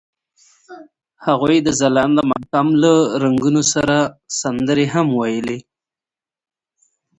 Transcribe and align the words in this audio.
هغوی 1.25 1.57
د 1.63 1.69
ځلانده 1.79 2.23
ماښام 2.31 2.67
له 2.83 2.93
رنګونو 3.23 3.61
سره 3.73 3.97
سندرې 4.39 4.85
هم 4.93 5.07
ویلې. 5.19 5.59